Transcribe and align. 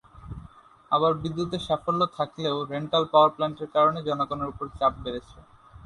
আবার 0.91 1.11
বিদ্যুতে 1.21 1.57
সাফল্য 1.67 2.01
থাকলেও 2.17 2.57
রেন্টাল 2.71 3.03
পাওয়ার 3.11 3.33
প্ল্যান্টের 3.35 3.69
কারণে 3.75 3.99
জনগণের 4.07 4.51
ওপর 4.51 4.65
চাপ 4.77 4.93
বেড়েছে। 5.03 5.37